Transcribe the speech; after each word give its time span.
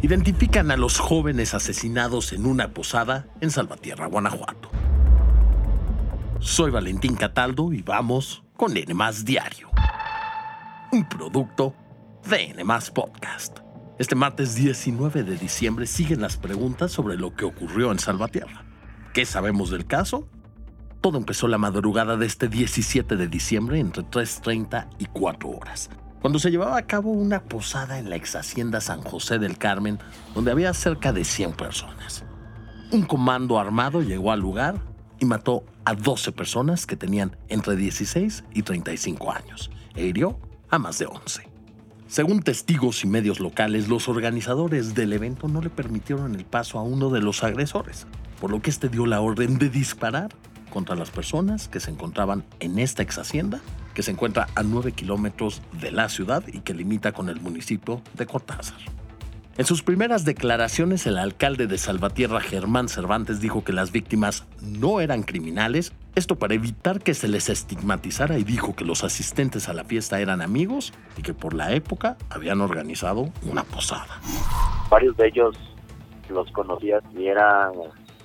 identifican 0.00 0.70
a 0.70 0.76
los 0.76 0.98
jóvenes 0.98 1.54
asesinados 1.54 2.32
en 2.32 2.46
una 2.46 2.72
posada 2.72 3.26
en 3.40 3.50
Salvatierra, 3.50 4.06
Guanajuato. 4.06 4.70
Soy 6.38 6.70
Valentín 6.70 7.16
Cataldo 7.16 7.72
y 7.72 7.82
vamos 7.82 8.44
con 8.56 8.76
N 8.76 8.94
Diario, 9.24 9.70
un 10.92 11.08
producto 11.08 11.74
de 12.28 12.50
N 12.50 12.64
Podcast. 12.94 13.58
Este 13.98 14.14
martes 14.14 14.54
19 14.54 15.24
de 15.24 15.36
diciembre 15.36 15.86
siguen 15.86 16.20
las 16.20 16.36
preguntas 16.36 16.92
sobre 16.92 17.16
lo 17.16 17.34
que 17.34 17.44
ocurrió 17.44 17.90
en 17.90 17.98
Salvatierra. 17.98 18.64
¿Qué 19.12 19.26
sabemos 19.26 19.70
del 19.70 19.86
caso? 19.86 20.28
Todo 21.00 21.18
empezó 21.18 21.48
la 21.48 21.58
madrugada 21.58 22.16
de 22.16 22.26
este 22.26 22.46
17 22.48 23.16
de 23.16 23.26
diciembre 23.26 23.80
entre 23.80 24.04
3.30 24.04 24.90
y 24.98 25.06
4 25.06 25.48
horas 25.48 25.90
cuando 26.20 26.38
se 26.38 26.50
llevaba 26.50 26.76
a 26.76 26.86
cabo 26.86 27.10
una 27.10 27.42
posada 27.42 27.98
en 27.98 28.10
la 28.10 28.16
ex 28.16 28.34
hacienda 28.34 28.80
San 28.80 29.02
José 29.02 29.38
del 29.38 29.58
Carmen, 29.58 29.98
donde 30.34 30.50
había 30.50 30.74
cerca 30.74 31.12
de 31.12 31.24
100 31.24 31.52
personas. 31.52 32.24
Un 32.90 33.02
comando 33.02 33.58
armado 33.58 34.02
llegó 34.02 34.32
al 34.32 34.40
lugar 34.40 34.76
y 35.20 35.24
mató 35.24 35.64
a 35.84 35.94
12 35.94 36.32
personas 36.32 36.86
que 36.86 36.96
tenían 36.96 37.36
entre 37.48 37.76
16 37.76 38.44
y 38.52 38.62
35 38.62 39.32
años 39.32 39.70
e 39.94 40.06
hirió 40.06 40.38
a 40.70 40.78
más 40.78 40.98
de 40.98 41.06
11. 41.06 41.48
Según 42.08 42.42
testigos 42.42 43.04
y 43.04 43.06
medios 43.06 43.38
locales, 43.38 43.88
los 43.88 44.08
organizadores 44.08 44.94
del 44.94 45.12
evento 45.12 45.46
no 45.46 45.60
le 45.60 45.68
permitieron 45.68 46.34
el 46.34 46.44
paso 46.46 46.78
a 46.78 46.82
uno 46.82 47.10
de 47.10 47.20
los 47.20 47.44
agresores, 47.44 48.06
por 48.40 48.50
lo 48.50 48.62
que 48.62 48.70
este 48.70 48.88
dio 48.88 49.04
la 49.06 49.20
orden 49.20 49.58
de 49.58 49.68
disparar 49.68 50.30
contra 50.70 50.96
las 50.96 51.10
personas 51.10 51.68
que 51.68 51.80
se 51.80 51.90
encontraban 51.90 52.44
en 52.60 52.78
esta 52.78 53.02
ex 53.02 53.18
hacienda 53.18 53.60
que 53.98 54.04
se 54.04 54.12
encuentra 54.12 54.46
a 54.54 54.62
9 54.62 54.92
kilómetros 54.92 55.60
de 55.72 55.90
la 55.90 56.08
ciudad 56.08 56.44
y 56.46 56.60
que 56.60 56.72
limita 56.72 57.10
con 57.10 57.28
el 57.28 57.40
municipio 57.40 58.00
de 58.14 58.26
Cortázar. 58.26 58.78
En 59.56 59.64
sus 59.64 59.82
primeras 59.82 60.24
declaraciones, 60.24 61.04
el 61.08 61.18
alcalde 61.18 61.66
de 61.66 61.78
Salvatierra, 61.78 62.38
Germán 62.38 62.88
Cervantes, 62.88 63.40
dijo 63.40 63.64
que 63.64 63.72
las 63.72 63.90
víctimas 63.90 64.46
no 64.62 65.00
eran 65.00 65.24
criminales, 65.24 65.92
esto 66.14 66.36
para 66.36 66.54
evitar 66.54 67.00
que 67.00 67.12
se 67.12 67.26
les 67.26 67.48
estigmatizara 67.48 68.38
y 68.38 68.44
dijo 68.44 68.76
que 68.76 68.84
los 68.84 69.02
asistentes 69.02 69.68
a 69.68 69.72
la 69.72 69.82
fiesta 69.82 70.20
eran 70.20 70.42
amigos 70.42 70.92
y 71.16 71.22
que 71.22 71.34
por 71.34 71.52
la 71.52 71.72
época 71.72 72.16
habían 72.30 72.60
organizado 72.60 73.32
una 73.50 73.64
posada. 73.64 74.20
Varios 74.88 75.16
de 75.16 75.26
ellos 75.26 75.56
los 76.28 76.48
conocías 76.52 77.02
y 77.16 77.26
eran 77.26 77.72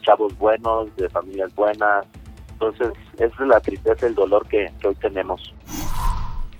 chavos 0.03 0.37
buenos, 0.37 0.95
de 0.97 1.09
familias 1.09 1.51
buenas, 1.55 2.05
entonces, 2.53 2.89
esa 3.15 3.25
es 3.25 3.47
la 3.47 3.59
tristeza, 3.59 4.07
el 4.07 4.15
dolor 4.15 4.47
que, 4.47 4.71
hoy 4.85 4.95
tenemos. 4.95 5.53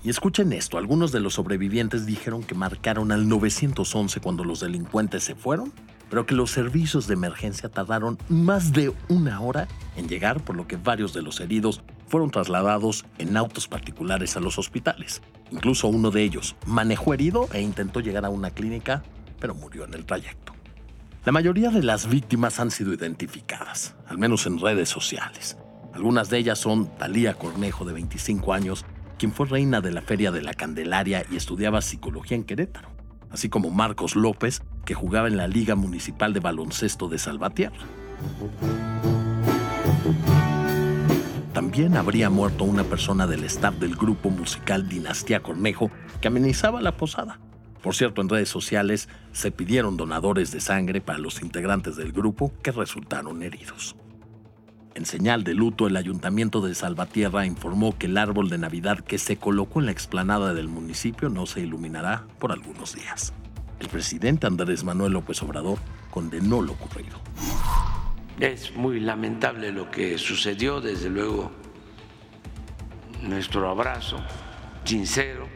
Y 0.02 0.10
escuchen 0.10 0.52
esto, 0.52 0.76
algunos 0.76 1.12
de 1.12 1.20
los 1.20 1.34
sobrevivientes 1.34 2.04
dijeron 2.04 2.42
que 2.42 2.54
marcaron 2.54 3.10
al 3.10 3.26
911 3.26 4.20
cuando 4.20 4.44
los 4.44 4.60
delincuentes 4.60 5.24
se 5.24 5.34
fueron, 5.34 5.72
pero 6.10 6.26
que 6.26 6.34
los 6.34 6.50
servicios 6.50 7.06
de 7.06 7.14
emergencia 7.14 7.70
tardaron 7.70 8.18
más 8.28 8.72
de 8.72 8.92
una 9.08 9.40
hora 9.40 9.66
en 9.96 10.06
llegar, 10.06 10.42
por 10.44 10.56
lo 10.56 10.66
que 10.66 10.76
varios 10.76 11.14
de 11.14 11.22
los 11.22 11.40
heridos 11.40 11.80
fueron 12.06 12.30
trasladados 12.30 13.06
en 13.16 13.36
autos 13.36 13.66
particulares 13.66 14.36
a 14.36 14.40
los 14.40 14.58
hospitales. 14.58 15.22
Incluso 15.50 15.88
uno 15.88 16.10
de 16.10 16.22
ellos 16.22 16.54
manejó 16.66 17.14
herido 17.14 17.48
e 17.52 17.62
intentó 17.62 18.00
llegar 18.00 18.26
a 18.26 18.30
una 18.30 18.50
clínica, 18.50 19.02
pero 19.40 19.54
murió 19.54 19.84
en 19.84 19.94
el 19.94 20.04
trayecto. 20.04 20.52
La 21.24 21.32
mayoría 21.32 21.70
de 21.70 21.82
las 21.82 22.06
víctimas 22.06 22.60
han 22.60 22.70
sido 22.70 22.92
identificadas, 22.92 23.94
al 24.06 24.18
menos 24.18 24.46
en 24.46 24.60
redes 24.60 24.90
sociales. 24.90 25.56
Algunas 25.94 26.28
de 26.28 26.38
ellas 26.38 26.58
son 26.58 26.86
Talía 26.98 27.34
Cornejo, 27.34 27.84
de 27.84 27.92
25 27.92 28.52
años, 28.52 28.84
quien 29.16 29.30
fue 29.30 29.46
reina 29.46 29.80
de 29.80 29.92
la 29.92 30.02
Feria 30.02 30.32
de 30.32 30.42
la 30.42 30.52
Candelaria 30.52 31.24
y 31.30 31.36
estudiaba 31.36 31.80
psicología 31.82 32.36
en 32.36 32.42
Querétaro, 32.42 32.88
así 33.30 33.48
como 33.48 33.70
Marcos 33.70 34.16
López, 34.16 34.62
que 34.84 34.94
jugaba 34.94 35.28
en 35.28 35.36
la 35.36 35.46
Liga 35.46 35.76
Municipal 35.76 36.32
de 36.32 36.40
Baloncesto 36.40 37.08
de 37.08 37.18
Salvatierra. 37.18 37.86
También 41.52 41.96
habría 41.96 42.28
muerto 42.28 42.64
una 42.64 42.82
persona 42.82 43.28
del 43.28 43.44
staff 43.44 43.76
del 43.76 43.94
grupo 43.94 44.30
musical 44.30 44.88
Dinastía 44.88 45.44
Cornejo 45.44 45.92
que 46.20 46.26
amenizaba 46.26 46.82
la 46.82 46.96
posada. 46.96 47.38
Por 47.82 47.94
cierto, 47.94 48.20
en 48.20 48.28
redes 48.28 48.48
sociales 48.48 49.08
se 49.32 49.52
pidieron 49.52 49.96
donadores 49.96 50.50
de 50.50 50.60
sangre 50.60 51.00
para 51.00 51.18
los 51.18 51.40
integrantes 51.40 51.94
del 51.94 52.10
grupo 52.10 52.52
que 52.62 52.72
resultaron 52.72 53.44
heridos. 53.44 53.94
En 54.94 55.06
señal 55.06 55.42
de 55.42 55.54
luto, 55.54 55.88
el 55.88 55.96
ayuntamiento 55.96 56.60
de 56.60 56.72
Salvatierra 56.72 57.46
informó 57.46 57.98
que 57.98 58.06
el 58.06 58.16
árbol 58.16 58.48
de 58.48 58.58
Navidad 58.58 59.00
que 59.00 59.18
se 59.18 59.36
colocó 59.36 59.80
en 59.80 59.86
la 59.86 59.92
explanada 59.92 60.54
del 60.54 60.68
municipio 60.68 61.28
no 61.28 61.46
se 61.46 61.62
iluminará 61.62 62.24
por 62.38 62.52
algunos 62.52 62.94
días. 62.94 63.32
El 63.80 63.88
presidente 63.88 64.46
Andrés 64.46 64.84
Manuel 64.84 65.14
López 65.14 65.42
Obrador 65.42 65.80
condenó 66.12 66.62
lo 66.62 66.74
ocurrido. 66.74 67.18
Es 68.38 68.76
muy 68.76 69.00
lamentable 69.00 69.72
lo 69.72 69.90
que 69.90 70.16
sucedió, 70.16 70.80
desde 70.80 71.10
luego 71.10 71.50
nuestro 73.20 73.68
abrazo 73.68 74.18
sincero 74.84 75.48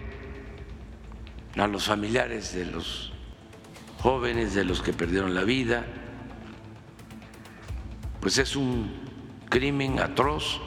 a 1.57 1.67
los 1.69 1.85
familiares 1.85 2.55
de 2.55 2.67
los 2.67 3.13
jóvenes, 4.01 4.55
de 4.55 4.65
los 4.65 4.83
que 4.83 4.93
perdieron 4.93 5.33
la 5.35 5.45
vida, 5.45 5.87
pues 8.21 8.39
es 8.39 8.57
un 8.57 9.08
crimen 9.49 9.99
atroz. 10.01 10.61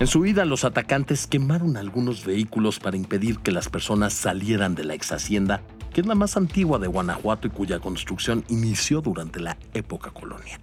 En 0.00 0.06
su 0.06 0.20
vida, 0.20 0.44
los 0.44 0.64
atacantes 0.64 1.26
quemaron 1.26 1.76
algunos 1.76 2.24
vehículos 2.24 2.78
para 2.78 2.96
impedir 2.96 3.38
que 3.38 3.50
las 3.50 3.68
personas 3.68 4.12
salieran 4.12 4.74
de 4.74 4.84
la 4.84 4.94
ex 4.94 5.12
hacienda, 5.12 5.62
que 5.92 6.00
es 6.00 6.06
la 6.06 6.14
más 6.14 6.36
antigua 6.36 6.78
de 6.78 6.86
Guanajuato 6.86 7.46
y 7.46 7.50
cuya 7.50 7.80
construcción 7.80 8.44
inició 8.48 9.00
durante 9.00 9.40
la 9.40 9.56
época 9.74 10.10
colonial. 10.10 10.60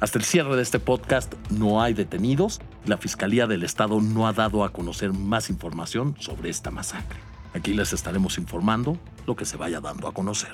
Hasta 0.00 0.18
el 0.18 0.24
cierre 0.24 0.56
de 0.56 0.62
este 0.62 0.80
podcast 0.80 1.32
no 1.50 1.80
hay 1.80 1.94
detenidos 1.94 2.60
la 2.84 2.96
Fiscalía 2.96 3.46
del 3.46 3.62
Estado 3.62 4.00
no 4.00 4.26
ha 4.26 4.32
dado 4.32 4.64
a 4.64 4.72
conocer 4.72 5.12
más 5.12 5.50
información 5.50 6.16
sobre 6.18 6.50
esta 6.50 6.72
masacre. 6.72 7.20
Aquí 7.54 7.74
les 7.74 7.92
estaremos 7.92 8.38
informando 8.38 8.98
lo 9.24 9.36
que 9.36 9.44
se 9.44 9.56
vaya 9.56 9.80
dando 9.80 10.08
a 10.08 10.12
conocer. 10.12 10.50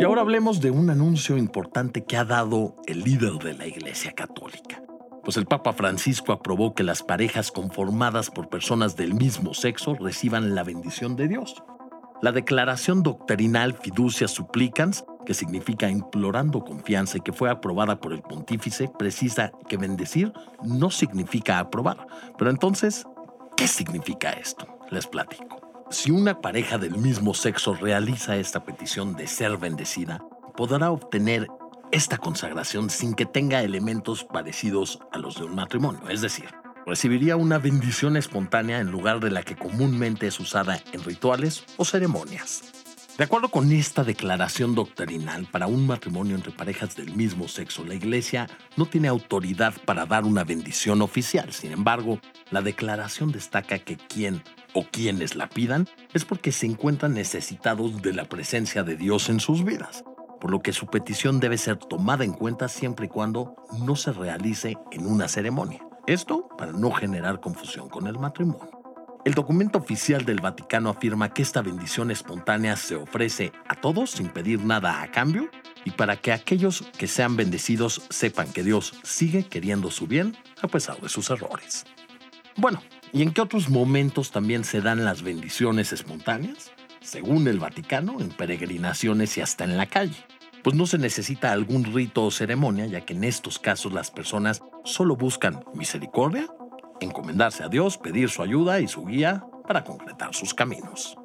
Y 0.00 0.04
ahora 0.04 0.22
hablemos 0.22 0.62
de 0.62 0.70
un 0.70 0.88
anuncio 0.88 1.36
importante 1.36 2.06
que 2.06 2.16
ha 2.16 2.24
dado 2.24 2.74
el 2.86 3.02
líder 3.02 3.34
de 3.34 3.52
la 3.52 3.66
Iglesia 3.66 4.12
Católica. 4.12 4.82
Pues 5.22 5.36
el 5.36 5.44
Papa 5.44 5.74
Francisco 5.74 6.32
aprobó 6.32 6.74
que 6.74 6.82
las 6.82 7.02
parejas 7.02 7.52
conformadas 7.52 8.30
por 8.30 8.48
personas 8.48 8.96
del 8.96 9.12
mismo 9.12 9.52
sexo 9.52 9.94
reciban 9.94 10.54
la 10.54 10.62
bendición 10.62 11.16
de 11.16 11.28
Dios. 11.28 11.62
La 12.22 12.32
declaración 12.32 13.02
doctrinal 13.02 13.74
Fiducia 13.74 14.26
Supplicans, 14.26 15.04
que 15.26 15.34
significa 15.34 15.90
implorando 15.90 16.64
confianza 16.64 17.18
y 17.18 17.20
que 17.20 17.34
fue 17.34 17.50
aprobada 17.50 18.00
por 18.00 18.14
el 18.14 18.22
pontífice, 18.22 18.88
precisa 18.88 19.52
que 19.68 19.76
bendecir 19.76 20.32
no 20.62 20.90
significa 20.90 21.58
aprobar. 21.58 22.06
Pero 22.38 22.50
entonces, 22.50 23.04
¿qué 23.54 23.66
significa 23.66 24.30
esto? 24.30 24.66
Les 24.90 25.06
platico. 25.06 25.69
Si 25.92 26.12
una 26.12 26.40
pareja 26.40 26.78
del 26.78 26.96
mismo 26.98 27.34
sexo 27.34 27.74
realiza 27.74 28.36
esta 28.36 28.64
petición 28.64 29.16
de 29.16 29.26
ser 29.26 29.56
bendecida, 29.56 30.20
podrá 30.56 30.92
obtener 30.92 31.48
esta 31.90 32.16
consagración 32.16 32.90
sin 32.90 33.12
que 33.14 33.26
tenga 33.26 33.64
elementos 33.64 34.22
parecidos 34.22 35.00
a 35.10 35.18
los 35.18 35.34
de 35.34 35.46
un 35.46 35.56
matrimonio, 35.56 36.08
es 36.08 36.20
decir, 36.20 36.48
recibiría 36.86 37.34
una 37.34 37.58
bendición 37.58 38.16
espontánea 38.16 38.78
en 38.78 38.92
lugar 38.92 39.18
de 39.18 39.32
la 39.32 39.42
que 39.42 39.56
comúnmente 39.56 40.28
es 40.28 40.38
usada 40.38 40.80
en 40.92 41.02
rituales 41.02 41.64
o 41.76 41.84
ceremonias. 41.84 42.62
De 43.18 43.24
acuerdo 43.24 43.48
con 43.48 43.70
esta 43.72 44.04
declaración 44.04 44.76
doctrinal, 44.76 45.46
para 45.50 45.66
un 45.66 45.88
matrimonio 45.88 46.36
entre 46.36 46.52
parejas 46.52 46.94
del 46.94 47.14
mismo 47.16 47.48
sexo, 47.48 47.84
la 47.84 47.94
Iglesia 47.94 48.46
no 48.76 48.86
tiene 48.86 49.08
autoridad 49.08 49.74
para 49.84 50.06
dar 50.06 50.24
una 50.24 50.44
bendición 50.44 51.02
oficial. 51.02 51.52
Sin 51.52 51.72
embargo, 51.72 52.20
la 52.50 52.62
declaración 52.62 53.30
destaca 53.30 53.80
que 53.80 53.96
quien 53.96 54.42
o 54.74 54.84
quienes 54.90 55.34
la 55.34 55.48
pidan 55.48 55.88
es 56.14 56.24
porque 56.24 56.52
se 56.52 56.66
encuentran 56.66 57.14
necesitados 57.14 58.02
de 58.02 58.12
la 58.12 58.24
presencia 58.24 58.82
de 58.82 58.96
Dios 58.96 59.28
en 59.28 59.40
sus 59.40 59.64
vidas, 59.64 60.04
por 60.40 60.50
lo 60.50 60.60
que 60.62 60.72
su 60.72 60.86
petición 60.86 61.40
debe 61.40 61.58
ser 61.58 61.76
tomada 61.76 62.24
en 62.24 62.32
cuenta 62.32 62.68
siempre 62.68 63.06
y 63.06 63.08
cuando 63.08 63.56
no 63.78 63.96
se 63.96 64.12
realice 64.12 64.76
en 64.90 65.06
una 65.06 65.28
ceremonia. 65.28 65.84
Esto 66.06 66.48
para 66.56 66.72
no 66.72 66.90
generar 66.90 67.40
confusión 67.40 67.88
con 67.88 68.06
el 68.06 68.18
matrimonio. 68.18 68.80
El 69.24 69.34
documento 69.34 69.78
oficial 69.78 70.24
del 70.24 70.40
Vaticano 70.40 70.88
afirma 70.88 71.34
que 71.34 71.42
esta 71.42 71.60
bendición 71.60 72.10
espontánea 72.10 72.76
se 72.76 72.96
ofrece 72.96 73.52
a 73.68 73.74
todos 73.74 74.12
sin 74.12 74.28
pedir 74.28 74.64
nada 74.64 75.02
a 75.02 75.10
cambio 75.10 75.50
y 75.84 75.90
para 75.90 76.16
que 76.16 76.32
aquellos 76.32 76.82
que 76.96 77.06
sean 77.06 77.36
bendecidos 77.36 78.02
sepan 78.08 78.50
que 78.50 78.62
Dios 78.62 78.94
sigue 79.02 79.44
queriendo 79.44 79.90
su 79.90 80.06
bien 80.06 80.36
a 80.62 80.68
pesar 80.68 80.98
de 81.02 81.10
sus 81.10 81.28
errores. 81.28 81.84
Bueno, 82.56 82.82
¿Y 83.12 83.22
en 83.22 83.32
qué 83.32 83.40
otros 83.40 83.68
momentos 83.68 84.30
también 84.30 84.62
se 84.62 84.80
dan 84.80 85.04
las 85.04 85.22
bendiciones 85.22 85.92
espontáneas? 85.92 86.70
Según 87.00 87.48
el 87.48 87.58
Vaticano, 87.58 88.20
en 88.20 88.28
peregrinaciones 88.28 89.36
y 89.36 89.40
hasta 89.40 89.64
en 89.64 89.76
la 89.76 89.86
calle. 89.86 90.24
Pues 90.62 90.76
no 90.76 90.86
se 90.86 90.98
necesita 90.98 91.50
algún 91.50 91.84
rito 91.84 92.24
o 92.24 92.30
ceremonia, 92.30 92.86
ya 92.86 93.00
que 93.00 93.14
en 93.14 93.24
estos 93.24 93.58
casos 93.58 93.92
las 93.92 94.10
personas 94.10 94.62
solo 94.84 95.16
buscan 95.16 95.64
misericordia, 95.74 96.46
encomendarse 97.00 97.64
a 97.64 97.68
Dios, 97.68 97.98
pedir 97.98 98.28
su 98.28 98.42
ayuda 98.42 98.80
y 98.80 98.86
su 98.86 99.04
guía 99.04 99.44
para 99.66 99.82
concretar 99.82 100.34
sus 100.34 100.54
caminos. 100.54 101.16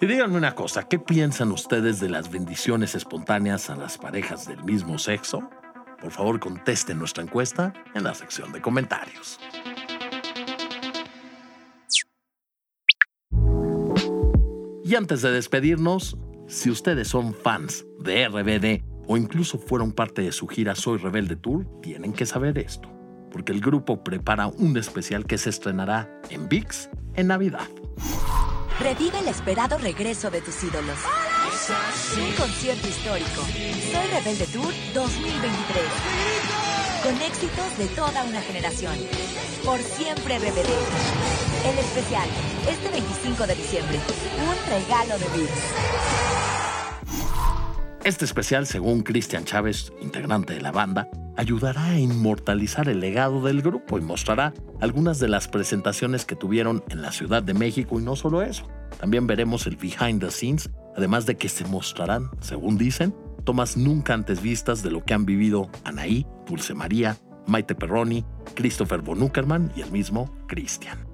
Y 0.00 0.06
díganme 0.06 0.36
una 0.36 0.54
cosa, 0.54 0.88
¿qué 0.88 0.98
piensan 0.98 1.52
ustedes 1.52 2.00
de 2.00 2.10
las 2.10 2.30
bendiciones 2.30 2.94
espontáneas 2.94 3.70
a 3.70 3.76
las 3.76 3.96
parejas 3.96 4.46
del 4.46 4.62
mismo 4.64 4.98
sexo? 4.98 5.48
Por 6.00 6.10
favor, 6.10 6.40
contesten 6.40 6.98
nuestra 6.98 7.22
encuesta 7.22 7.72
en 7.94 8.04
la 8.04 8.14
sección 8.14 8.52
de 8.52 8.60
comentarios. 8.60 9.38
Y 14.90 14.96
antes 14.96 15.22
de 15.22 15.30
despedirnos, 15.30 16.16
si 16.48 16.68
ustedes 16.68 17.06
son 17.06 17.32
fans 17.32 17.86
de 18.00 18.26
RBD 18.26 18.82
o 19.06 19.16
incluso 19.16 19.56
fueron 19.56 19.92
parte 19.92 20.20
de 20.20 20.32
su 20.32 20.48
gira 20.48 20.74
Soy 20.74 20.98
Rebelde 20.98 21.36
Tour, 21.36 21.64
tienen 21.80 22.12
que 22.12 22.26
saber 22.26 22.58
esto, 22.58 22.90
porque 23.30 23.52
el 23.52 23.60
grupo 23.60 24.02
prepara 24.02 24.48
un 24.48 24.76
especial 24.76 25.26
que 25.26 25.38
se 25.38 25.50
estrenará 25.50 26.10
en 26.28 26.48
VIX 26.48 26.90
en 27.14 27.28
Navidad. 27.28 27.68
Revive 28.80 29.20
el 29.20 29.28
esperado 29.28 29.78
regreso 29.78 30.28
de 30.28 30.40
tus 30.40 30.60
ídolos. 30.64 30.98
Un 32.18 32.32
concierto 32.32 32.88
histórico. 32.88 33.42
Soy 33.92 34.06
Rebelde 34.12 34.46
Tour 34.46 34.74
2023. 34.92 35.84
Con 37.04 37.22
éxitos 37.22 37.78
de 37.78 37.86
toda 37.94 38.24
una 38.24 38.40
generación. 38.40 38.96
Por 39.64 39.78
siempre 39.78 40.40
RBD. 40.40 41.49
El 41.62 41.78
especial, 41.78 42.26
este 42.70 42.90
25 42.90 43.46
de 43.46 43.54
diciembre. 43.54 43.98
Un 44.38 44.70
regalo 44.70 45.18
de 45.18 45.38
VIX. 45.38 45.50
Este 48.02 48.24
especial, 48.24 48.66
según 48.66 49.02
Cristian 49.02 49.44
Chávez, 49.44 49.92
integrante 50.00 50.54
de 50.54 50.62
la 50.62 50.72
banda, 50.72 51.10
ayudará 51.36 51.84
a 51.84 51.98
inmortalizar 51.98 52.88
el 52.88 53.00
legado 53.00 53.42
del 53.42 53.60
grupo 53.60 53.98
y 53.98 54.00
mostrará 54.00 54.54
algunas 54.80 55.18
de 55.18 55.28
las 55.28 55.48
presentaciones 55.48 56.24
que 56.24 56.34
tuvieron 56.34 56.82
en 56.88 57.02
la 57.02 57.12
Ciudad 57.12 57.42
de 57.42 57.52
México 57.52 58.00
y 58.00 58.02
no 58.02 58.16
solo 58.16 58.40
eso. 58.40 58.66
También 58.98 59.26
veremos 59.26 59.66
el 59.66 59.76
behind 59.76 60.22
the 60.22 60.30
scenes, 60.30 60.70
además 60.96 61.26
de 61.26 61.36
que 61.36 61.50
se 61.50 61.66
mostrarán, 61.66 62.30
según 62.40 62.78
dicen, 62.78 63.14
tomas 63.44 63.76
nunca 63.76 64.14
antes 64.14 64.40
vistas 64.40 64.82
de 64.82 64.92
lo 64.92 65.04
que 65.04 65.12
han 65.12 65.26
vivido 65.26 65.68
Anaí, 65.84 66.26
Dulce 66.46 66.72
María, 66.72 67.18
Maite 67.46 67.74
Perroni, 67.74 68.24
Christopher 68.54 69.02
von 69.02 69.22
Uckerman 69.22 69.72
y 69.76 69.82
el 69.82 69.92
mismo 69.92 70.34
Cristian. 70.46 71.10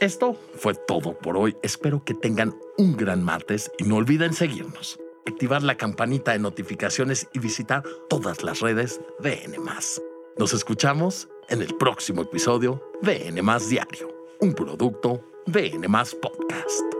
Esto 0.00 0.36
fue 0.54 0.74
todo 0.74 1.18
por 1.18 1.36
hoy. 1.36 1.56
Espero 1.62 2.04
que 2.04 2.14
tengan 2.14 2.54
un 2.76 2.96
gran 2.96 3.24
martes 3.24 3.70
y 3.78 3.84
no 3.84 3.96
olviden 3.96 4.32
seguirnos 4.32 4.98
activar 5.28 5.62
la 5.62 5.76
campanita 5.76 6.32
de 6.32 6.38
notificaciones 6.38 7.28
y 7.32 7.38
visitar 7.38 7.84
todas 8.08 8.42
las 8.42 8.60
redes 8.60 9.00
de 9.20 9.44
N+. 9.44 9.58
Nos 10.38 10.52
escuchamos 10.52 11.28
en 11.48 11.62
el 11.62 11.74
próximo 11.76 12.22
episodio 12.22 12.82
de 13.02 13.28
N 13.28 13.40
Diario, 13.68 14.08
un 14.40 14.54
producto 14.54 15.22
de 15.46 15.68
N 15.68 15.86
Podcast. 15.88 16.97